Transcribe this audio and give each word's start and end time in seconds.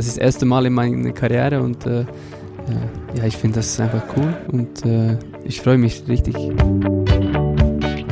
das 0.00 0.06
ist 0.06 0.16
das 0.16 0.24
erste 0.24 0.46
Mal 0.46 0.64
in 0.64 0.72
meiner 0.72 1.12
Karriere 1.12 1.60
und 1.62 1.84
äh, 1.84 2.00
äh 2.00 2.06
ja, 3.18 3.24
ich 3.26 3.36
finde 3.36 3.56
das 3.56 3.78
einfach 3.78 4.02
cool 4.16 4.34
und 4.50 4.86
äh, 4.86 5.18
ich 5.44 5.60
freue 5.60 5.76
mich 5.76 6.04
richtig. 6.08 6.34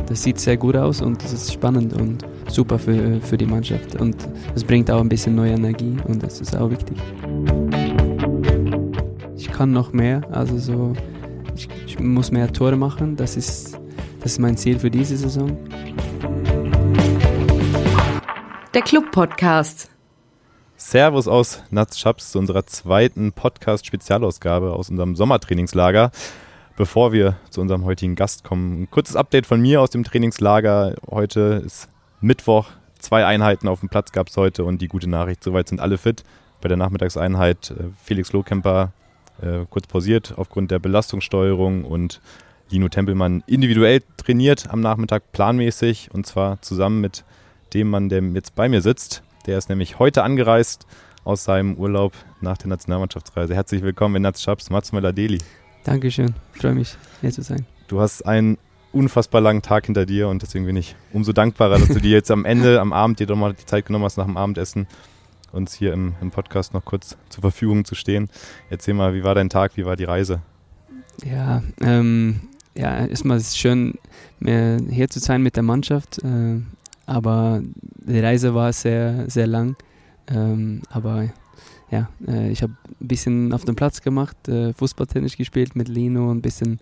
Das 0.05 0.21
sieht 0.21 0.39
sehr 0.39 0.55
gut 0.55 0.75
aus 0.75 1.01
und 1.01 1.23
es 1.23 1.33
ist 1.33 1.51
spannend 1.51 1.93
und 1.93 2.23
super 2.47 2.77
für, 2.77 3.19
für 3.21 3.39
die 3.39 3.47
Mannschaft 3.47 3.95
und 3.99 4.15
es 4.53 4.63
bringt 4.63 4.91
auch 4.91 4.99
ein 4.99 5.09
bisschen 5.09 5.33
neue 5.33 5.53
Energie 5.53 5.97
und 6.07 6.21
das 6.21 6.41
ist 6.41 6.55
auch 6.55 6.69
wichtig. 6.69 6.97
Ich 9.35 9.51
kann 9.51 9.71
noch 9.71 9.91
mehr, 9.91 10.21
also 10.29 10.59
so, 10.59 10.93
ich, 11.55 11.67
ich 11.87 11.99
muss 11.99 12.29
mehr 12.29 12.53
Tore 12.53 12.75
machen, 12.75 13.15
das 13.15 13.35
ist, 13.35 13.79
das 14.21 14.33
ist 14.33 14.39
mein 14.39 14.57
Ziel 14.57 14.77
für 14.77 14.91
diese 14.91 15.17
Saison. 15.17 15.57
Der 18.75 18.83
Club 18.83 19.09
Podcast. 19.09 19.89
Servus 20.89 21.27
aus 21.27 21.61
Natzschaps 21.69 22.31
zu 22.31 22.39
unserer 22.39 22.65
zweiten 22.65 23.31
Podcast-Spezialausgabe 23.31 24.73
aus 24.73 24.89
unserem 24.89 25.15
Sommertrainingslager. 25.15 26.09
Bevor 26.77 27.13
wir 27.13 27.37
zu 27.51 27.61
unserem 27.61 27.85
heutigen 27.85 28.15
Gast 28.15 28.43
kommen, 28.43 28.81
ein 28.81 28.89
kurzes 28.89 29.15
Update 29.15 29.45
von 29.45 29.61
mir 29.61 29.81
aus 29.81 29.91
dem 29.91 30.03
Trainingslager. 30.03 30.95
Heute 31.07 31.61
ist 31.63 31.89
Mittwoch, 32.21 32.69
zwei 32.97 33.23
Einheiten 33.23 33.67
auf 33.67 33.81
dem 33.81 33.89
Platz 33.89 34.11
gab 34.11 34.29
es 34.29 34.37
heute 34.37 34.63
und 34.63 34.81
die 34.81 34.87
gute 34.87 35.07
Nachricht, 35.07 35.43
soweit 35.43 35.69
sind 35.69 35.79
alle 35.79 35.99
fit. 35.99 36.23
Bei 36.59 36.67
der 36.67 36.77
Nachmittagseinheit 36.77 37.69
äh, 37.69 37.83
Felix 38.03 38.33
Lohkemper 38.33 38.91
äh, 39.43 39.65
kurz 39.69 39.85
pausiert 39.85 40.33
aufgrund 40.37 40.71
der 40.71 40.79
Belastungssteuerung 40.79 41.85
und 41.85 42.19
Lino 42.71 42.89
Tempelmann 42.89 43.43
individuell 43.45 44.01
trainiert 44.17 44.71
am 44.71 44.81
Nachmittag 44.81 45.33
planmäßig 45.33 46.09
und 46.13 46.25
zwar 46.25 46.59
zusammen 46.63 46.99
mit 46.99 47.25
dem 47.75 47.91
Mann, 47.91 48.09
der 48.09 48.23
jetzt 48.23 48.55
bei 48.55 48.67
mir 48.67 48.81
sitzt. 48.81 49.21
Der 49.45 49.57
ist 49.57 49.69
nämlich 49.69 49.99
heute 49.99 50.23
angereist 50.23 50.85
aus 51.23 51.43
seinem 51.43 51.75
Urlaub 51.75 52.13
nach 52.41 52.57
der 52.57 52.67
Nationalmannschaftsreise. 52.67 53.55
Herzlich 53.55 53.81
willkommen 53.81 54.17
in 54.17 54.21
Natzschaps, 54.23 54.69
Mats 54.69 54.91
Möller-Deli. 54.91 55.39
Dankeschön, 55.83 56.33
freue 56.51 56.73
mich, 56.73 56.97
hier 57.21 57.31
zu 57.31 57.41
sein. 57.41 57.65
Du 57.87 58.01
hast 58.01 58.25
einen 58.25 58.57
unfassbar 58.91 59.41
langen 59.41 59.61
Tag 59.61 59.85
hinter 59.85 60.05
dir 60.05 60.27
und 60.27 60.41
deswegen 60.41 60.65
bin 60.65 60.75
ich 60.75 60.95
umso 61.13 61.31
dankbarer, 61.31 61.79
dass 61.79 61.87
du 61.87 62.01
dir 62.01 62.11
jetzt 62.11 62.31
am 62.31 62.45
Ende, 62.45 62.81
am 62.81 62.91
Abend, 62.91 63.19
dir 63.19 63.27
doch 63.27 63.37
mal 63.37 63.53
die 63.53 63.65
Zeit 63.65 63.85
genommen 63.85 64.05
hast, 64.05 64.17
nach 64.17 64.25
dem 64.25 64.37
Abendessen 64.37 64.87
uns 65.51 65.73
hier 65.73 65.93
im, 65.93 66.15
im 66.21 66.31
Podcast 66.31 66.73
noch 66.73 66.83
kurz 66.83 67.17
zur 67.29 67.41
Verfügung 67.41 67.85
zu 67.85 67.95
stehen. 67.95 68.29
Erzähl 68.69 68.93
mal, 68.93 69.13
wie 69.13 69.23
war 69.23 69.35
dein 69.35 69.49
Tag, 69.49 69.77
wie 69.77 69.85
war 69.85 69.95
die 69.95 70.03
Reise? 70.03 70.41
Ja, 71.23 71.63
ähm, 71.81 72.41
ja, 72.75 73.05
erstmal 73.05 73.37
ist 73.37 73.47
es 73.47 73.57
schön, 73.57 73.97
hier 74.41 75.09
zu 75.09 75.19
sein 75.19 75.41
mit 75.41 75.55
der 75.55 75.63
Mannschaft. 75.63 76.19
Äh, 76.23 76.61
aber 77.09 77.61
die 78.05 78.19
Reise 78.19 78.53
war 78.53 78.71
sehr, 78.71 79.29
sehr 79.29 79.47
lang. 79.47 79.75
Ähm, 80.27 80.83
aber 80.89 81.29
ja, 81.89 82.07
äh, 82.27 82.51
ich 82.51 82.61
habe 82.61 82.73
ein 83.01 83.07
bisschen 83.07 83.51
auf 83.51 83.65
dem 83.65 83.75
Platz 83.75 84.01
gemacht, 84.01 84.47
äh, 84.47 84.73
Fußballtennis 84.73 85.35
gespielt 85.35 85.75
mit 85.75 85.87
Lino 85.87 86.29
und 86.29 86.37
ein 86.37 86.41
bisschen, 86.41 86.79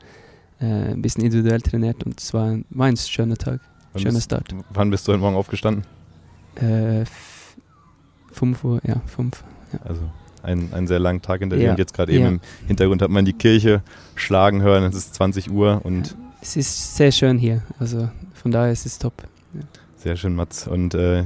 äh, 0.60 0.92
ein 0.92 1.02
bisschen 1.02 1.24
individuell 1.24 1.62
trainiert 1.62 2.04
und 2.04 2.20
es 2.20 2.34
war, 2.34 2.58
war 2.70 2.88
ein 2.88 2.98
schöner 2.98 3.38
Tag, 3.38 3.62
wann 3.94 4.02
schöner 4.02 4.16
bist, 4.16 4.26
Start. 4.26 4.54
Wann 4.72 4.90
bist 4.90 5.08
du 5.08 5.14
heute 5.14 5.22
Morgen 5.22 5.38
aufgestanden? 5.38 5.86
Äh, 6.56 7.06
5 8.34 8.64
Uhr, 8.66 8.82
ja, 8.86 9.02
5. 9.06 9.44
Ja. 9.72 9.80
Also 9.86 10.02
ein, 10.44 10.74
einen 10.74 10.88
sehr 10.88 11.00
langen 11.00 11.22
Tag 11.22 11.40
hinter 11.40 11.56
dir 11.56 11.72
und 11.72 11.80
jetzt 11.80 11.94
gerade 11.94 12.12
eben 12.12 12.26
im 12.26 12.40
Hintergrund 12.68 13.02
hat 13.02 13.10
man 13.10 13.24
die 13.24 13.34
Kirche 13.34 13.82
schlagen 14.16 14.62
hören, 14.62 14.84
es 14.84 14.96
ist 14.96 15.16
20 15.16 15.50
Uhr 15.52 15.80
und... 15.86 16.18
Es 16.42 16.58
ist 16.58 16.98
sehr 16.98 17.14
schön 17.14 17.38
hier, 17.38 17.64
also 17.80 18.10
von 18.34 18.52
daher 18.52 18.74
ist 18.74 18.86
es 18.86 19.00
top. 19.00 19.24
Sehr 19.98 20.16
schön, 20.16 20.36
Mats. 20.36 20.68
Und 20.68 20.94
äh, 20.94 21.24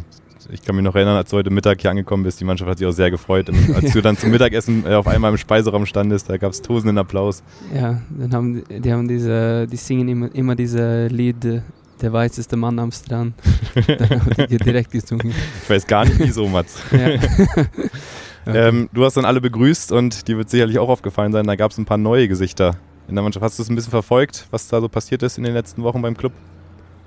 ich 0.49 0.63
kann 0.63 0.75
mich 0.75 0.83
noch 0.83 0.95
erinnern, 0.95 1.17
als 1.17 1.29
du 1.29 1.37
heute 1.37 1.49
Mittag 1.49 1.81
hier 1.81 1.91
angekommen 1.91 2.23
bist, 2.23 2.39
die 2.39 2.45
Mannschaft 2.45 2.69
hat 2.69 2.77
sich 2.77 2.87
auch 2.87 2.91
sehr 2.91 3.11
gefreut. 3.11 3.49
Und 3.49 3.75
als 3.75 3.93
du 3.93 4.01
dann 4.01 4.17
zum 4.17 4.31
Mittagessen 4.31 4.85
äh, 4.85 4.95
auf 4.95 5.07
einmal 5.07 5.31
im 5.31 5.37
Speiseraum 5.37 5.85
standest, 5.85 6.29
da 6.29 6.37
gab 6.37 6.51
es 6.51 6.61
tosenden 6.61 6.97
Applaus. 6.97 7.43
Ja, 7.73 8.01
dann 8.09 8.33
haben 8.33 8.63
die 8.69 8.91
haben 8.91 9.07
diese, 9.07 9.67
die 9.67 9.77
singen 9.77 10.07
immer, 10.07 10.33
immer 10.33 10.55
diese 10.55 11.07
Lied, 11.07 11.61
der 12.01 12.13
weißeste 12.13 12.57
Mann 12.57 12.79
am 12.79 12.91
Strand. 12.91 13.35
da 13.75 14.09
haben 14.09 14.47
die 14.49 14.57
direkt 14.57 14.91
gesungen. 14.91 15.33
Ich 15.63 15.69
weiß 15.69 15.85
gar 15.85 16.05
nicht, 16.05 16.19
wieso, 16.19 16.47
Mats. 16.47 16.81
Ja. 16.91 17.67
Okay. 18.43 18.69
Ähm, 18.69 18.89
du 18.91 19.05
hast 19.05 19.17
dann 19.17 19.25
alle 19.25 19.39
begrüßt 19.39 19.91
und 19.91 20.27
dir 20.27 20.35
wird 20.35 20.49
sicherlich 20.49 20.79
auch 20.79 20.89
aufgefallen 20.89 21.31
sein, 21.31 21.45
da 21.45 21.55
gab 21.55 21.69
es 21.69 21.77
ein 21.77 21.85
paar 21.85 21.99
neue 21.99 22.27
Gesichter 22.27 22.75
in 23.07 23.13
der 23.13 23.21
Mannschaft. 23.21 23.43
Hast 23.43 23.59
du 23.59 23.63
es 23.63 23.69
ein 23.69 23.75
bisschen 23.75 23.91
verfolgt, 23.91 24.47
was 24.49 24.67
da 24.67 24.81
so 24.81 24.89
passiert 24.89 25.21
ist 25.21 25.37
in 25.37 25.43
den 25.43 25.53
letzten 25.53 25.83
Wochen 25.83 26.01
beim 26.01 26.17
Club? 26.17 26.33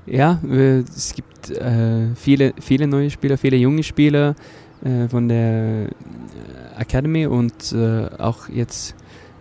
Ja, 0.06 0.38
es 0.42 1.14
gibt 1.14 1.50
äh, 1.50 2.14
viele, 2.14 2.52
viele 2.60 2.86
neue 2.86 3.10
Spieler, 3.10 3.38
viele 3.38 3.56
junge 3.56 3.82
Spieler 3.82 4.34
äh, 4.84 5.08
von 5.08 5.28
der 5.28 5.86
äh, 5.86 5.90
Academy 6.78 7.26
und 7.26 7.72
äh, 7.72 8.08
auch 8.18 8.48
jetzt 8.48 8.94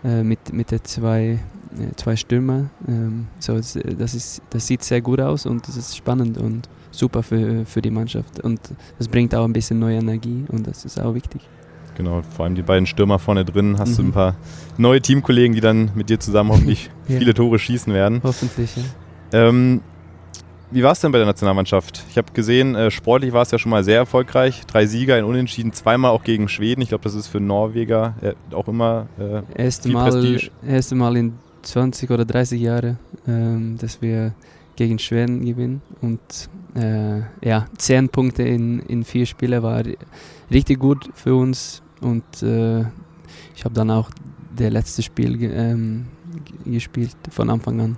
äh, 0.03 0.23
mit, 0.23 0.53
mit 0.53 0.71
der 0.71 0.83
zwei, 0.83 1.39
äh, 1.77 1.95
zwei 1.95 2.15
Stürmer. 2.15 2.69
Ähm, 2.87 3.27
so, 3.39 3.55
das, 3.55 3.75
ist, 3.75 4.41
das 4.49 4.67
sieht 4.67 4.83
sehr 4.83 5.01
gut 5.01 5.19
aus 5.19 5.45
und 5.45 5.67
das 5.67 5.75
ist 5.75 5.97
spannend 5.97 6.37
und 6.37 6.69
super 6.91 7.23
für, 7.23 7.65
für 7.65 7.81
die 7.81 7.91
Mannschaft. 7.91 8.39
Und 8.39 8.59
das 8.97 9.07
bringt 9.07 9.35
auch 9.35 9.43
ein 9.43 9.53
bisschen 9.53 9.79
neue 9.79 9.97
Energie 9.97 10.45
und 10.47 10.67
das 10.67 10.85
ist 10.85 10.99
auch 10.99 11.13
wichtig. 11.13 11.41
Genau, 11.95 12.21
vor 12.21 12.45
allem 12.45 12.55
die 12.55 12.63
beiden 12.63 12.87
Stürmer 12.87 13.19
vorne 13.19 13.45
drin. 13.45 13.77
Hast 13.77 13.91
mhm. 13.91 13.95
du 13.95 14.03
ein 14.03 14.11
paar 14.11 14.35
neue 14.77 15.01
Teamkollegen, 15.01 15.53
die 15.53 15.61
dann 15.61 15.91
mit 15.93 16.09
dir 16.09 16.19
zusammen 16.19 16.51
hoffentlich 16.51 16.89
ja. 17.07 17.19
viele 17.19 17.33
Tore 17.33 17.59
schießen 17.59 17.93
werden. 17.93 18.21
Hoffentlich, 18.23 18.75
ja. 18.75 18.83
Ähm, 19.31 19.81
wie 20.73 20.83
war 20.83 20.91
es 20.91 20.99
denn 21.01 21.11
bei 21.11 21.17
der 21.19 21.27
Nationalmannschaft? 21.27 22.03
Ich 22.09 22.17
habe 22.17 22.31
gesehen, 22.33 22.75
äh, 22.75 22.89
sportlich 22.91 23.33
war 23.33 23.43
es 23.43 23.51
ja 23.51 23.59
schon 23.59 23.69
mal 23.69 23.83
sehr 23.83 23.97
erfolgreich. 23.97 24.63
Drei 24.65 24.85
Sieger 24.85 25.17
in 25.17 25.25
Unentschieden, 25.25 25.73
zweimal 25.73 26.11
auch 26.11 26.23
gegen 26.23 26.49
Schweden. 26.49 26.81
Ich 26.81 26.89
glaube, 26.89 27.03
das 27.03 27.15
ist 27.15 27.27
für 27.27 27.39
Norweger 27.39 28.15
äh, 28.21 28.55
auch 28.55 28.67
immer 28.67 29.07
äh, 29.19 29.41
erste 29.61 29.89
viel 29.89 29.93
Mal, 29.93 30.11
Prestige. 30.11 30.51
Erste 30.65 30.95
Mal 30.95 31.17
in 31.17 31.33
20 31.61 32.09
oder 32.11 32.25
30 32.25 32.61
Jahren, 32.61 32.97
ähm, 33.27 33.77
dass 33.77 34.01
wir 34.01 34.33
gegen 34.75 34.99
Schweden 34.99 35.45
gewinnen. 35.45 35.81
Und 36.01 36.49
äh, 36.75 37.21
ja, 37.47 37.67
zehn 37.77 38.09
Punkte 38.09 38.43
in, 38.43 38.79
in 38.79 39.03
vier 39.03 39.25
Spielen 39.25 39.61
war 39.61 39.83
richtig 40.51 40.79
gut 40.79 41.09
für 41.13 41.35
uns. 41.35 41.81
Und 42.01 42.41
äh, 42.41 42.81
ich 43.55 43.63
habe 43.63 43.73
dann 43.73 43.91
auch 43.91 44.09
das 44.55 44.71
letzte 44.71 45.01
Spiel 45.01 45.41
ähm, 45.43 46.07
gespielt 46.65 47.15
von 47.29 47.49
Anfang 47.49 47.79
an. 47.79 47.97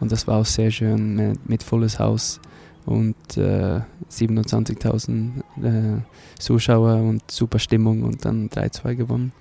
Und 0.00 0.10
das 0.12 0.26
war 0.26 0.40
auch 0.40 0.46
sehr 0.46 0.70
schön 0.70 1.14
mit, 1.14 1.48
mit 1.48 1.62
volles 1.62 1.98
Haus 1.98 2.40
und 2.86 3.36
äh, 3.36 3.80
27.000 4.10 5.42
äh, 5.62 6.00
Zuschauer 6.38 6.96
und 6.96 7.30
super 7.30 7.58
Stimmung 7.58 8.02
und 8.02 8.24
dann 8.24 8.48
3-2 8.48 8.94
gewonnen. 8.94 9.32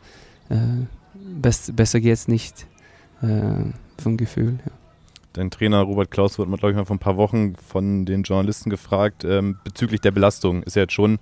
Äh, 0.49 0.57
best, 1.15 1.75
besser 1.75 2.03
es 2.03 2.27
nicht 2.27 2.67
äh, 3.21 3.71
vom 3.97 4.17
Gefühl. 4.17 4.59
Ja. 4.65 4.71
Dein 5.33 5.51
Trainer 5.51 5.81
Robert 5.81 6.11
Klaus 6.11 6.39
wurde, 6.39 6.49
glaube 6.51 6.71
ich, 6.71 6.75
mal 6.75 6.85
vor 6.85 6.95
ein 6.95 6.99
paar 6.99 7.17
Wochen 7.17 7.55
von 7.55 8.05
den 8.05 8.23
Journalisten 8.23 8.69
gefragt 8.69 9.23
ähm, 9.23 9.57
bezüglich 9.63 10.01
der 10.01 10.11
Belastung. 10.11 10.63
Ist 10.63 10.75
ja 10.75 10.83
jetzt 10.83 10.93
schon 10.93 11.19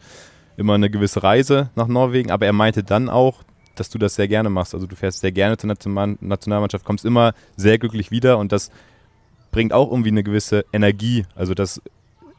immer 0.56 0.74
eine 0.74 0.90
gewisse 0.90 1.24
Reise 1.24 1.70
nach 1.76 1.88
Norwegen, 1.88 2.32
aber 2.32 2.46
er 2.46 2.54
meinte 2.54 2.84
dann 2.84 3.10
auch, 3.10 3.44
dass 3.76 3.90
du 3.90 4.00
das 4.00 4.16
sehr 4.16 4.28
gerne 4.28 4.50
machst. 4.50 4.74
Also 4.74 4.88
du 4.88 4.96
fährst 4.96 5.20
sehr 5.20 5.32
gerne 5.32 5.58
zur 5.58 5.68
Nationalmannschaft, 5.68 6.84
kommst 6.84 7.06
immer 7.06 7.34
sehr 7.58 7.78
glücklich 7.78 8.10
wieder 8.10 8.38
und 8.40 8.52
das 8.52 8.72
bringt 9.58 9.74
auch 9.74 9.90
irgendwie 9.90 10.10
eine 10.10 10.22
gewisse 10.22 10.66
Energie. 10.72 11.26
Also 11.34 11.56
das 11.56 11.82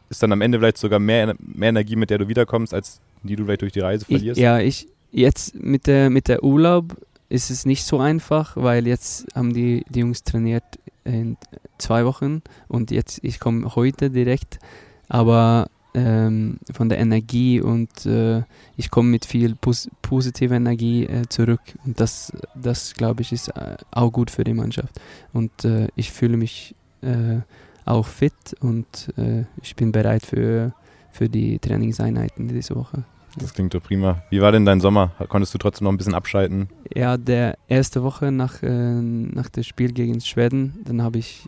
ist 0.09 0.23
dann 0.23 0.31
am 0.31 0.41
Ende 0.41 0.61
vielleicht 0.61 0.79
sogar 0.79 1.01
mehr, 1.01 1.35
mehr 1.41 1.71
Energie, 1.71 1.97
mit 1.97 2.11
der 2.11 2.19
du 2.19 2.29
wiederkommst, 2.29 2.73
als 2.73 3.01
die 3.25 3.35
du 3.35 3.45
vielleicht 3.45 3.63
durch 3.63 3.73
die 3.73 3.81
Reise 3.81 4.05
verlierst. 4.05 4.39
Ich, 4.39 4.45
ja, 4.45 4.61
ich 4.61 4.87
jetzt 5.11 5.57
mit 5.57 5.89
der, 5.89 6.11
mit 6.11 6.29
der 6.29 6.45
Urlaub 6.45 6.97
ist 7.29 7.51
es 7.51 7.67
nicht 7.67 7.83
so 7.83 7.99
einfach, 7.99 8.57
weil 8.57 8.87
jetzt 8.87 9.27
haben 9.35 9.53
die, 9.53 9.85
die 9.89 9.99
Jungs 9.99 10.23
trainiert 10.23 10.63
in 11.03 11.37
zwei 11.79 12.05
Wochen 12.05 12.43
und 12.69 12.93
jetzt 12.93 13.19
ich 13.25 13.41
komme 13.41 13.75
heute 13.75 14.11
direkt, 14.11 14.61
aber 15.09 15.67
ähm, 15.95 16.61
von 16.73 16.89
der 16.89 16.99
Energie 16.99 17.61
und 17.61 18.07
äh, 18.07 18.43
ich 18.77 18.91
komme 18.91 19.09
mit 19.09 19.25
viel 19.25 19.57
pos 19.57 19.91
positiver 20.03 20.55
Energie 20.55 21.05
äh, 21.07 21.29
zurück 21.29 21.63
und 21.85 21.99
das, 21.99 22.33
das 22.55 22.95
glaube 22.95 23.23
ich 23.23 23.33
ist 23.33 23.49
äh, 23.49 23.77
auch 23.91 24.13
gut 24.13 24.31
für 24.31 24.45
die 24.45 24.55
Mannschaft 24.55 25.01
und 25.33 25.65
äh, 25.65 25.89
ich 25.97 26.13
fühle 26.13 26.37
mich 26.37 26.77
äh, 27.03 27.41
auch 27.85 28.07
fit 28.07 28.35
und 28.61 29.13
äh, 29.17 29.45
ich 29.63 29.75
bin 29.77 29.93
bereit 29.93 30.25
für, 30.25 30.73
für 31.11 31.29
die 31.29 31.59
Trainingseinheiten 31.59 32.49
diese 32.49 32.77
Woche. 32.77 33.05
Das 33.37 33.55
klingt 33.55 33.75
doch 33.75 33.83
prima. 33.83 34.23
Wie 34.31 34.41
war 34.41 34.53
denn 34.53 34.65
dein 34.65 34.81
Sommer? 34.81 35.13
Konntest 35.29 35.55
du 35.55 35.59
trotzdem 35.59 35.85
noch 35.85 35.93
ein 35.93 35.97
bisschen 35.97 36.15
abschalten? 36.15 36.69
Ja, 36.95 37.17
der 37.17 37.57
erste 37.69 38.03
Woche 38.03 38.33
nach, 38.33 38.63
äh, 38.63 39.01
nach 39.01 39.49
dem 39.49 39.63
Spiel 39.63 39.93
gegen 39.93 40.21
Schweden, 40.21 40.79
dann 40.85 41.03
habe 41.03 41.19
ich 41.19 41.47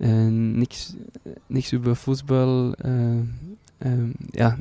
äh, 0.00 0.06
nichts 0.06 0.96
über 1.72 1.94
Fußball, 1.94 2.74
äh, 2.82 3.86
ähm, 3.86 4.14
ja, 4.34 4.58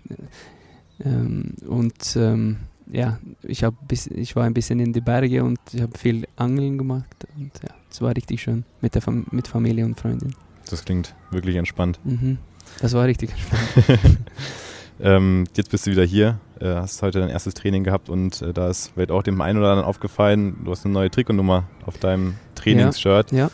ähm, 1.03 1.53
und 1.67 2.15
ähm, 2.15 2.57
ja, 2.91 3.19
ich, 3.43 3.65
bis, 3.87 4.07
ich 4.07 4.35
war 4.35 4.45
ein 4.45 4.53
bisschen 4.53 4.79
in 4.79 4.93
die 4.93 5.01
Berge 5.01 5.43
und 5.43 5.59
ich 5.71 5.81
habe 5.81 5.97
viel 5.97 6.27
Angeln 6.35 6.77
gemacht 6.77 7.27
und 7.37 7.51
ja, 7.63 7.75
es 7.97 8.01
war 8.03 8.15
richtig 8.15 8.43
schön 8.43 8.63
mit, 8.79 8.93
der 8.93 9.01
Fam 9.01 9.25
mit 9.31 9.47
Familie 9.47 9.83
und 9.83 9.99
Freunden. 9.99 10.35
Das 10.69 10.85
klingt 10.85 11.15
wirklich 11.31 11.55
entspannt. 11.55 11.99
Mhm. 12.03 12.37
Das 12.79 12.93
war 12.93 13.05
richtig 13.05 13.31
entspannt. 13.31 14.19
Ähm, 14.99 15.43
jetzt 15.55 15.69
bist 15.69 15.85
du 15.85 15.91
wieder 15.91 16.03
hier, 16.03 16.39
äh, 16.59 16.73
hast 16.73 17.03
heute 17.03 17.19
dein 17.19 17.29
erstes 17.29 17.53
Training 17.53 17.83
gehabt 17.83 18.09
und 18.09 18.41
äh, 18.41 18.51
da 18.51 18.67
ist 18.67 18.93
vielleicht 18.95 19.11
auch 19.11 19.21
dem 19.21 19.41
einen 19.41 19.59
oder 19.59 19.69
anderen 19.69 19.87
aufgefallen, 19.87 20.57
du 20.65 20.71
hast 20.71 20.85
eine 20.85 20.93
neue 20.95 21.11
Trikotnummer 21.11 21.65
auf 21.85 21.99
deinem 21.99 22.33
Trainingsshirt. 22.55 23.31
Ja. 23.31 23.51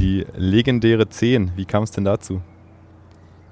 Die 0.00 0.24
legendäre 0.34 1.06
10. 1.06 1.52
Wie 1.54 1.66
kam 1.66 1.82
es 1.82 1.90
denn 1.90 2.04
dazu? 2.04 2.40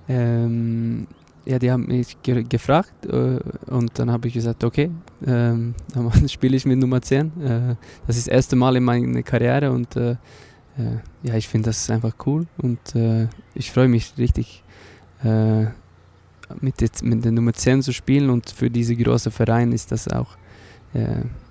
Ähm, 0.08 1.06
ja, 1.46 1.58
die 1.58 1.70
haben 1.70 1.86
mich 1.86 2.16
ge 2.22 2.42
gefragt 2.42 3.06
äh, 3.06 3.38
und 3.66 3.98
dann 3.98 4.10
habe 4.10 4.28
ich 4.28 4.34
gesagt, 4.34 4.64
okay, 4.64 4.90
ähm, 5.26 5.74
dann 5.94 6.28
spiele 6.28 6.56
ich 6.56 6.64
mit 6.64 6.78
Nummer 6.78 7.00
10. 7.00 7.26
Äh, 7.42 7.76
das 8.06 8.16
ist 8.16 8.26
das 8.26 8.34
erste 8.34 8.56
Mal 8.56 8.76
in 8.76 8.84
meiner 8.84 9.22
Karriere 9.22 9.70
und 9.70 9.96
äh, 9.96 10.12
äh 10.12 10.16
ja, 11.22 11.34
ich 11.34 11.48
finde 11.48 11.70
das 11.70 11.88
einfach 11.90 12.14
cool 12.26 12.46
und 12.58 12.94
äh, 12.94 13.28
ich 13.54 13.70
freue 13.70 13.88
mich 13.88 14.14
richtig 14.18 14.62
äh, 15.22 15.64
mit, 16.60 17.02
mit 17.02 17.24
der 17.24 17.32
Nummer 17.32 17.52
10 17.52 17.82
zu 17.82 17.92
spielen 17.92 18.30
und 18.30 18.50
für 18.50 18.70
diese 18.70 18.94
große 18.96 19.30
Verein 19.30 19.72
ist 19.72 19.92
das 19.92 20.08
auch 20.08 20.36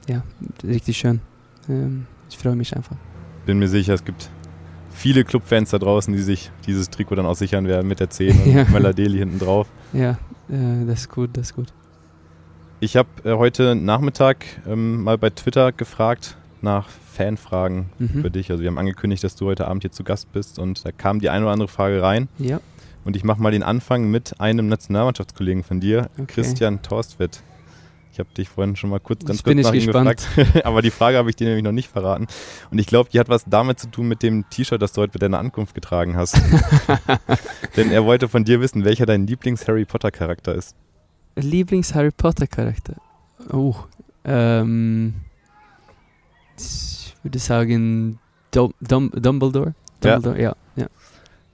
ja, 0.07 0.24
richtig 0.63 0.98
schön. 0.98 1.19
Ähm, 1.68 2.06
ich 2.30 2.38
freue 2.38 2.56
mich 2.56 2.75
einfach. 2.75 2.95
Bin 3.45 3.60
mir 3.60 3.68
sicher, 3.68 3.94
es 3.94 4.04
gibt 4.04 4.30
viele 4.94 5.24
Clubfans 5.24 5.72
da 5.72 5.80
draußen, 5.80 6.13
die 6.13 6.22
sich 6.22 6.51
dieses 6.66 6.90
Trikot 6.90 7.16
dann 7.16 7.25
auch 7.25 7.36
sichern 7.36 7.68
werden 7.68 7.88
mit 7.88 8.00
der 8.00 8.10
10 8.10 8.42
und 8.42 8.45
ja. 8.54 8.66
Möller-Deli 8.66 9.18
hinten 9.18 9.40
drauf. 9.40 9.68
Ja, 9.92 10.12
äh, 10.50 10.86
das 10.88 11.01
ist 11.01 11.10
gut, 11.10 11.31
das 11.34 11.48
ist 11.48 11.56
gut. 11.56 11.74
Ich 12.80 12.98
habe 12.98 13.10
äh, 13.24 13.34
heute 13.36 13.75
Nachmittag 13.75 14.45
ähm, 14.68 15.04
mal 15.04 15.18
bei 15.18 15.30
Twitter 15.30 15.72
gefragt 15.72 16.38
nach 16.62 16.90
Fanfragen 16.90 17.90
mhm. 18.00 18.22
für 18.22 18.31
dich. 18.31 18.50
Also 18.51 18.62
wir 18.63 18.69
haben 18.69 18.78
angekündigt, 18.78 19.24
dass 19.24 19.36
du 19.36 19.45
heute 19.45 19.68
Abend 19.68 19.84
hier 19.84 19.92
zu 19.92 20.04
Gast 20.04 20.31
bist 20.31 20.60
und 20.60 20.86
da 20.86 20.92
kam 20.92 21.19
die 21.19 21.30
eine 21.30 21.45
oder 21.45 21.54
andere 21.54 21.68
Frage 21.68 22.01
rein. 22.01 22.28
Ja. 22.38 22.60
Und 23.06 23.16
ich 23.16 23.24
mache 23.24 23.42
mal 23.42 23.51
den 23.51 23.63
Anfang 23.63 24.10
mit 24.10 24.40
einem 24.40 24.68
Nationalmannschaftskollegen 24.68 25.63
von 25.63 25.80
dir, 25.80 26.10
okay. 26.18 26.25
Christian 26.28 26.81
Torstvedt. 26.81 27.44
Ich 28.13 28.19
habe 28.19 28.30
dich 28.38 28.48
vorhin 28.48 28.75
schon 28.75 28.92
mal 28.92 29.00
kurz, 29.00 29.25
ganz 29.25 29.42
kurz 29.42 29.57
nach 29.63 29.74
ihm 29.74 29.88
gefragt, 29.88 30.27
aber 30.65 30.83
die 30.83 30.92
Frage 30.92 31.18
habe 31.18 31.31
ich 31.31 31.36
dir 31.36 31.48
nämlich 31.48 31.63
noch 31.63 31.71
nicht 31.71 31.89
verraten. 31.89 32.27
Und 32.69 32.77
ich 32.77 32.86
glaube, 32.86 33.10
die 33.12 33.19
hat 33.19 33.27
was 33.27 33.44
damit 33.48 33.80
zu 33.80 33.88
tun 33.88 34.07
mit 34.07 34.21
dem 34.21 34.48
T-Shirt, 34.51 34.80
das 34.80 34.94
du 34.94 35.01
heute 35.01 35.13
bei 35.13 35.18
deiner 35.18 35.39
Ankunft 35.39 35.74
getragen 35.74 36.15
hast. 36.15 36.39
Denn 37.75 37.89
er 37.89 38.06
wollte 38.06 38.30
von 38.30 38.44
dir 38.44 38.62
wissen, 38.62 38.86
welcher 38.86 39.07
dein 39.07 39.25
Lieblings-Harry 39.25 39.86
Potter-Charakter 39.86 40.54
ist. 40.54 40.75
Lieblings-Harry 41.38 42.12
Potter-Charakter? 42.12 42.98
Oh, 43.51 43.77
ähm, 44.25 45.16
ich 46.59 47.16
würde 47.24 47.39
sagen 47.39 48.19
Dum 48.51 48.75
Dum 48.80 49.09
Dumbledore. 49.09 49.74
Dumbledore, 50.01 50.39
ja. 50.39 50.56
ja, 50.75 50.83
ja. 50.83 50.88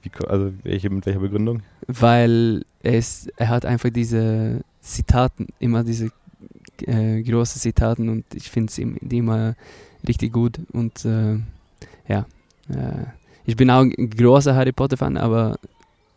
Wie, 0.02 0.12
also 0.28 0.52
welche, 0.64 0.90
mit 0.90 1.06
welcher 1.06 1.22
Begründung? 1.22 1.64
Weil 1.88 2.66
es, 2.84 3.30
er 3.38 3.48
hat 3.48 3.66
einfach 3.66 3.92
diese 3.92 4.62
Zitaten, 4.82 5.48
immer 5.60 5.84
diese 5.84 6.12
äh, 6.88 7.22
große 7.22 7.60
Zitaten 7.60 8.10
und 8.10 8.26
ich 8.34 8.50
finde 8.50 8.72
es 8.72 8.78
immer 8.78 9.56
richtig 10.08 10.34
gut. 10.34 10.60
Und 10.72 11.06
äh, 11.06 11.38
ja, 12.08 12.26
äh, 12.70 13.06
ich 13.46 13.56
bin 13.56 13.70
auch 13.70 13.82
ein 13.82 14.10
großer 14.10 14.56
Harry 14.56 14.72
Potter-Fan, 14.72 15.18
aber 15.18 15.58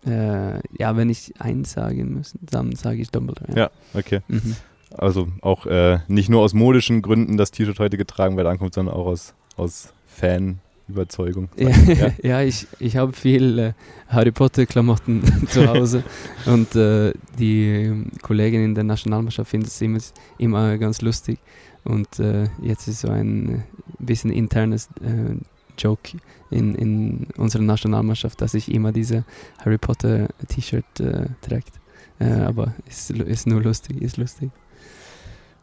äh, 0.07 0.55
ja, 0.79 0.97
wenn 0.97 1.11
ich 1.11 1.33
eins 1.39 1.73
sagen 1.73 2.19
muss, 2.19 2.35
dann 2.41 2.75
sage 2.75 3.01
ich 3.01 3.11
Dumbledore. 3.11 3.53
Ja, 3.53 3.57
ja 3.57 3.71
okay. 3.95 4.21
Mhm. 4.29 4.57
Also 4.97 5.29
auch 5.41 5.67
äh, 5.67 6.01
nicht 6.09 6.29
nur 6.29 6.43
aus 6.43 6.53
modischen 6.53 7.03
Gründen 7.03 7.37
das 7.37 7.51
T-Shirt 7.51 7.79
heute 7.79 7.97
getragen 7.97 8.37
bei 8.37 8.43
der 8.43 8.53
Ankunft, 8.53 8.75
sondern 8.75 8.95
auch 8.95 9.07
aus, 9.07 9.35
aus 9.57 9.93
Fan. 10.07 10.59
Überzeugung. 10.89 11.49
Ja, 11.57 11.69
ja. 11.87 12.13
ja, 12.23 12.43
ich, 12.43 12.67
ich 12.79 12.97
habe 12.97 13.13
viel 13.13 13.59
äh, 13.59 13.73
Harry 14.09 14.33
Potter 14.33 14.67
Klamotten 14.67 15.23
zu 15.49 15.67
Hause 15.69 16.03
und 16.47 16.75
äh, 16.75 17.13
die 17.39 18.05
Kollegin 18.23 18.65
in 18.65 18.75
der 18.75 18.85
Nationalmannschaft 18.85 19.51
findet 19.51 19.71
es 19.71 19.81
immer, 19.81 19.99
immer 20.39 20.79
ganz 20.79 21.01
lustig 21.03 21.39
und 21.85 22.19
äh, 22.19 22.49
jetzt 22.61 22.89
ist 22.89 23.01
so 23.01 23.09
ein 23.09 23.49
äh, 23.49 23.59
bisschen 23.99 24.31
internes 24.31 24.89
äh, 25.03 25.35
Joke 25.79 26.19
in, 26.51 26.75
in 26.75 27.27
unserer 27.37 27.63
Nationalmannschaft, 27.63 28.41
dass 28.41 28.55
ich 28.55 28.73
immer 28.73 28.93
diese 28.93 29.25
Harry 29.65 29.79
Potter 29.79 30.29
T-Shirt 30.49 31.01
äh, 31.01 31.27
trägt. 31.41 31.81
aber 32.19 32.75
ist, 32.87 33.11
ist 33.11 33.47
nur 33.47 33.63
lustig, 33.63 34.01
ist 34.03 34.19
lustig. 34.19 34.51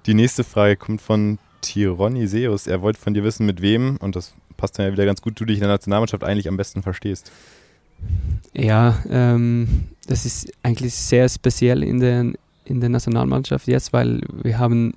Die 0.07 0.15
nächste 0.15 0.43
Frage 0.43 0.75
kommt 0.75 1.01
von 1.01 1.37
Tironiseus. 1.61 2.67
Er 2.67 2.81
wollte 2.81 2.99
von 2.99 3.13
dir 3.13 3.23
wissen, 3.23 3.45
mit 3.45 3.61
wem, 3.61 3.97
und 3.97 4.15
das 4.15 4.33
passt 4.57 4.77
dann 4.77 4.85
ja 4.87 4.91
wieder 4.91 5.05
ganz 5.05 5.21
gut, 5.21 5.39
du 5.39 5.45
dich 5.45 5.57
in 5.57 5.61
der 5.61 5.69
Nationalmannschaft 5.69 6.23
eigentlich 6.23 6.47
am 6.47 6.57
besten 6.57 6.83
verstehst. 6.83 7.31
Ja, 8.53 8.97
ähm, 9.09 9.85
das 10.07 10.25
ist 10.25 10.51
eigentlich 10.63 10.93
sehr 10.93 11.27
speziell 11.29 11.83
in 11.83 11.99
der, 11.99 12.31
in 12.65 12.79
der 12.79 12.89
Nationalmannschaft 12.89 13.67
jetzt, 13.67 13.93
weil 13.93 14.21
wir 14.41 14.57
haben 14.57 14.93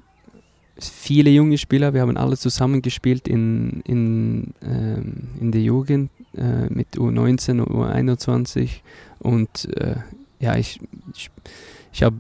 viele 0.78 1.30
junge 1.30 1.58
Spieler, 1.58 1.94
wir 1.94 2.00
haben 2.00 2.16
alle 2.16 2.36
zusammen 2.36 2.82
gespielt 2.82 3.28
in, 3.28 3.82
in, 3.84 4.54
ähm, 4.62 5.28
in 5.40 5.52
der 5.52 5.60
Jugend 5.60 6.10
äh, 6.36 6.66
mit 6.68 6.96
U19 6.96 7.60
und 7.60 7.70
U21 7.70 8.80
und 9.18 9.68
äh, 9.76 9.96
ja, 10.40 10.56
ich, 10.56 10.80
ich, 11.14 11.30
ich, 11.92 12.02
hab, 12.02 12.14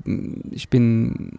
ich 0.50 0.68
bin 0.68 1.38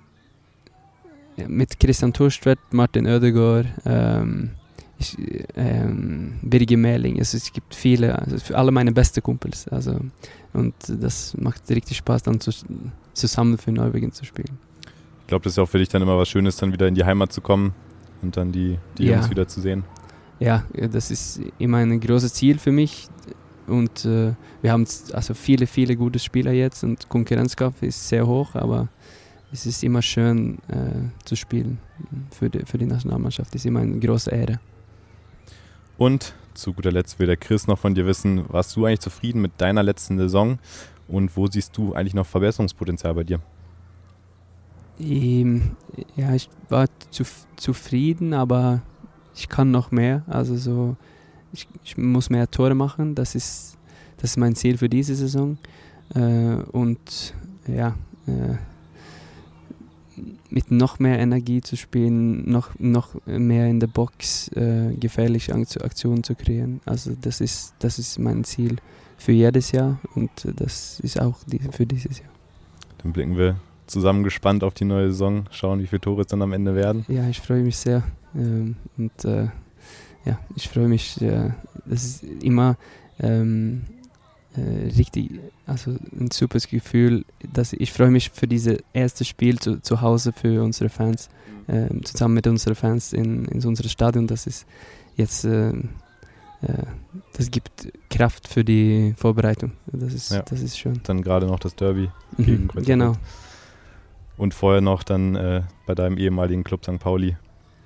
mit 1.48 1.80
Christian 1.80 2.14
Turstvedt, 2.14 2.60
Martin 2.72 3.08
Oedegaard, 3.08 3.68
ähm, 3.86 4.52
ich, 5.00 5.18
ähm, 5.56 6.36
Birgit 6.42 6.78
Mähling, 6.78 7.20
also 7.20 7.38
es 7.38 7.52
gibt 7.52 7.74
viele, 7.74 8.18
also 8.18 8.38
für 8.38 8.58
alle 8.58 8.72
meine 8.72 8.92
besten 8.92 9.22
Kumpels. 9.22 9.68
Also, 9.68 10.00
und 10.54 10.74
das 10.88 11.36
macht 11.38 11.70
richtig 11.70 11.98
Spaß, 11.98 12.24
dann 12.24 12.40
zu, 12.40 12.52
zusammen 13.14 13.58
für 13.58 13.72
Norwegen 13.72 14.12
zu 14.12 14.26
spielen. 14.26 14.58
Ich 15.22 15.28
glaube, 15.28 15.44
das 15.44 15.54
ist 15.54 15.60
auch 15.60 15.70
für 15.70 15.80
dich 15.80 15.90
dann 15.90 16.02
immer 16.02 16.18
was 16.18 16.30
Schönes, 16.30 16.58
dann 16.58 16.72
wieder 16.72 16.88
in 16.88 16.96
die 16.96 17.04
Heimat 17.04 17.34
zu 17.34 17.42
kommen 17.42 17.74
und 18.22 18.38
dann 18.38 18.52
die, 18.52 18.78
die 18.98 19.06
ja. 19.06 19.16
Jungs 19.16 19.30
wieder 19.30 19.48
zu 19.48 19.62
sehen. 19.62 19.84
Ja, 20.40 20.66
das 20.74 21.12
ist 21.12 21.42
immer 21.58 21.78
ein 21.78 22.00
großes 22.00 22.34
Ziel 22.34 22.58
für 22.60 22.72
mich. 22.72 23.08
Und 23.68 24.04
äh, 24.04 24.34
wir 24.62 24.72
haben 24.72 24.86
also 25.14 25.34
viele, 25.34 25.68
viele 25.68 25.96
gute 25.96 26.20
Spieler 26.20 26.52
jetzt 26.52 26.84
und 26.84 27.08
Konkurrenzkampf 27.08 27.82
ist 27.82 28.10
sehr 28.10 28.28
hoch, 28.28 28.56
aber 28.56 28.90
es 29.54 29.68
ist 29.68 29.84
immer 29.84 30.02
schön 30.02 30.58
äh, 30.68 31.10
zu 31.26 31.36
spielen 31.36 31.78
für 32.32 32.50
die, 32.50 32.66
für 32.66 32.80
die 32.80 32.88
Nationalmannschaft. 32.88 33.54
Das 33.54 33.62
ist 33.62 33.66
immer 33.66 33.82
eine 33.82 34.00
große 34.00 34.32
Ehre. 34.32 34.60
Und 35.98 36.34
zu 36.56 36.74
guter 36.74 36.92
Letzt 36.92 37.20
will 37.20 37.28
der 37.28 37.38
Chris 37.38 37.68
noch 37.68 37.78
von 37.78 37.94
dir 37.94 38.06
wissen, 38.08 38.44
warst 38.52 38.76
du 38.76 38.86
eigentlich 38.86 39.00
zufrieden 39.00 39.42
mit 39.42 39.54
deiner 39.60 39.84
letzten 39.84 40.18
Saison 40.18 40.58
und 41.08 41.38
wo 41.38 41.46
siehst 41.48 41.78
du 41.78 41.94
eigentlich 41.94 42.16
noch 42.16 42.26
Verbesserungspotenzial 42.26 43.14
bei 43.14 43.24
dir? 43.24 43.40
Ähm, 45.00 45.72
ja, 46.16 46.34
ich 46.34 46.50
war 46.70 46.88
zu, 47.12 47.24
zufrieden, 47.56 48.34
aber 48.34 48.82
ich 49.36 49.50
kann 49.50 49.70
noch 49.70 49.92
mehr. 49.92 50.24
Also 50.26 50.58
so, 50.58 50.96
ich, 51.52 51.68
ich, 51.84 51.96
muss 51.96 52.32
mehr 52.32 52.50
Tore 52.50 52.74
machen. 52.74 53.14
Das 53.14 53.36
ist, 53.36 53.78
das 54.18 54.32
ist 54.32 54.38
mein 54.38 54.56
Ziel 54.56 54.78
für 54.78 54.90
diese 54.90 55.16
Saison. 55.16 55.58
Äh, 56.16 56.56
und 56.72 57.34
ja, 57.68 57.96
äh, 58.28 58.56
mit 60.50 60.72
noch 60.72 61.00
mehr 61.00 61.20
Energie 61.20 61.62
zu 61.62 61.76
spielen, 61.76 62.50
noch, 62.50 62.70
noch 62.80 63.16
mehr 63.26 63.68
in 63.68 63.80
der 63.80 63.88
Box 63.88 64.50
äh, 64.50 64.94
gefährliche 65.00 65.54
Aktionen 65.54 66.24
zu 66.24 66.36
kreieren. 66.36 66.82
Also 66.86 67.12
das 67.20 67.42
ist, 67.42 67.74
das 67.80 68.00
ist 68.00 68.20
mein 68.20 68.44
Ziel 68.44 68.78
für 69.18 69.32
jedes 69.32 69.72
Jahr 69.72 70.00
und 70.16 70.32
das 70.44 71.00
ist 71.00 71.20
auch 71.20 71.38
die, 71.46 71.60
für 71.60 71.86
dieses 71.86 72.20
Jahr. 72.20 72.30
Dann 73.02 73.14
blicken 73.14 73.38
wir 73.38 73.58
zusammen 73.88 74.24
gespannt 74.24 74.64
auf 74.64 74.74
die 74.74 74.86
neue 74.86 75.08
Saison, 75.08 75.46
schauen, 75.52 75.82
wie 75.82 75.88
viele 75.88 76.02
Tore 76.02 76.22
es 76.22 76.28
dann 76.28 76.42
am 76.42 76.54
Ende 76.54 76.76
werden. 76.76 77.06
Ja, 77.08 77.28
ich 77.28 77.40
freue 77.42 77.64
mich 77.64 77.78
sehr 77.78 78.04
ähm, 78.36 78.76
und 78.98 79.26
äh, 79.26 79.48
ja, 80.26 80.40
ich 80.56 80.70
freue 80.70 80.88
mich, 80.88 81.22
äh, 81.22 81.52
das 81.86 82.04
ist 82.04 82.24
immer 82.42 82.78
ähm, 83.20 83.84
äh, 84.56 84.90
richtig, 84.98 85.32
also 85.66 85.92
ein 85.92 86.30
super 86.32 86.60
Gefühl, 86.60 87.26
dass 87.52 87.74
ich 87.74 87.92
freue 87.92 88.12
mich 88.12 88.30
für 88.30 88.48
dieses 88.48 88.78
erste 88.94 89.26
Spiel 89.26 89.60
zu, 89.60 89.82
zu 89.82 90.02
Hause 90.02 90.32
für 90.32 90.64
unsere 90.64 90.90
Fans, 90.90 91.30
äh, 91.68 91.88
zusammen 92.04 92.36
mit 92.36 92.48
unseren 92.48 92.76
Fans 92.76 93.14
in, 93.14 93.46
in 93.46 93.66
unserem 93.66 93.90
Stadion. 93.90 94.28
Das 94.28 94.46
ist 94.46 94.66
jetzt, 95.16 95.46
äh, 95.46 95.70
äh, 95.70 95.74
das 97.36 97.50
gibt 97.50 97.92
Kraft 98.10 98.48
für 98.48 98.64
die 98.64 99.14
Vorbereitung. 99.18 99.72
Das 99.88 100.14
ist, 100.14 100.32
ja. 100.32 100.44
das 100.44 100.62
ist 100.62 100.78
schön. 100.78 101.02
Dann 101.04 101.22
gerade 101.24 101.48
noch 101.48 101.60
das 101.60 101.76
Derby 101.76 102.10
mhm, 102.38 102.44
gegen 102.44 102.68
Quetzalcoatl. 102.68 102.86
Genau. 102.86 103.14
Und 104.38 104.54
vorher 104.54 104.82
noch 104.82 105.04
dann 105.04 105.36
äh, 105.36 105.62
bei 105.86 105.96
deinem 105.96 106.18
ehemaligen 106.18 106.64
Club 106.64 106.84
St. 106.84 107.00
Pauli. 107.00 107.38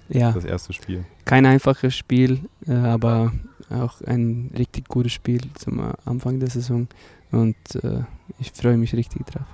Ja. 0.10 0.32
Das 0.32 0.46
erste 0.46 0.74
Spiel. 0.74 1.06
Kein 1.26 1.46
einfaches 1.46 1.96
Spiel, 1.96 2.40
äh, 2.66 2.74
aber 2.74 3.34
auch 3.70 4.02
ein 4.02 4.52
richtig 4.58 4.88
gutes 4.88 5.14
Spiel 5.14 5.42
zum 5.56 5.94
Anfang 6.06 6.40
der 6.40 6.50
Saison 6.50 6.88
und 7.32 7.56
äh, 7.84 8.02
ich 8.40 8.52
freue 8.52 8.78
mich 8.78 8.94
richtig 8.94 9.26
drauf. 9.26 9.46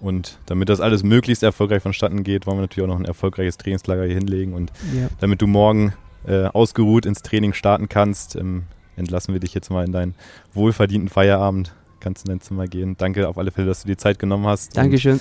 Und 0.00 0.38
damit 0.46 0.68
das 0.68 0.80
alles 0.80 1.02
möglichst 1.02 1.42
erfolgreich 1.42 1.82
vonstatten 1.82 2.22
geht, 2.22 2.46
wollen 2.46 2.58
wir 2.58 2.62
natürlich 2.62 2.88
auch 2.88 2.94
noch 2.94 3.00
ein 3.00 3.04
erfolgreiches 3.04 3.56
Trainingslager 3.56 4.04
hier 4.04 4.14
hinlegen. 4.14 4.54
Und 4.54 4.72
ja. 4.94 5.08
damit 5.20 5.42
du 5.42 5.46
morgen 5.46 5.92
äh, 6.26 6.44
ausgeruht 6.44 7.04
ins 7.04 7.22
Training 7.22 7.52
starten 7.52 7.88
kannst, 7.88 8.36
ähm, 8.36 8.64
entlassen 8.96 9.32
wir 9.34 9.40
dich 9.40 9.54
jetzt 9.54 9.70
mal 9.70 9.84
in 9.84 9.92
deinen 9.92 10.14
wohlverdienten 10.54 11.08
Feierabend. 11.08 11.74
Kannst 12.00 12.26
in 12.26 12.28
dein 12.30 12.40
Zimmer 12.40 12.68
gehen. 12.68 12.96
Danke 12.96 13.26
auf 13.28 13.38
alle 13.38 13.50
Fälle, 13.50 13.66
dass 13.66 13.82
du 13.82 13.88
dir 13.88 13.98
Zeit 13.98 14.20
genommen 14.20 14.46
hast. 14.46 14.76
Dankeschön. 14.76 15.20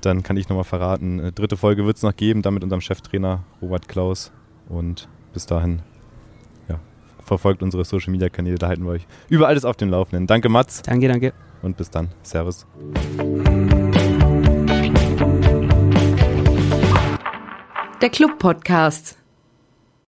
dann 0.00 0.24
kann 0.24 0.36
ich 0.36 0.48
nochmal 0.48 0.64
verraten, 0.64 1.20
äh, 1.20 1.32
dritte 1.32 1.56
Folge 1.56 1.86
wird 1.86 1.96
es 1.96 2.02
noch 2.02 2.16
geben, 2.16 2.42
dann 2.42 2.54
mit 2.54 2.64
unserem 2.64 2.80
Cheftrainer 2.80 3.44
Robert 3.62 3.86
Klaus. 3.86 4.32
Und 4.68 5.08
bis 5.32 5.46
dahin, 5.46 5.82
verfolgt 7.26 7.62
unsere 7.62 7.84
Social 7.84 8.12
Media 8.12 8.28
Kanäle, 8.28 8.56
da 8.56 8.68
halten 8.68 8.84
wir 8.84 8.92
euch 8.92 9.06
über 9.28 9.48
alles 9.48 9.64
auf 9.64 9.76
dem 9.76 9.90
Laufenden. 9.90 10.26
Danke, 10.26 10.48
Mats. 10.48 10.82
Danke, 10.82 11.08
danke. 11.08 11.32
Und 11.62 11.76
bis 11.76 11.90
dann. 11.90 12.08
Servus. 12.22 12.66
Der 18.00 18.10
Club 18.10 18.38
Podcast. 18.38 19.18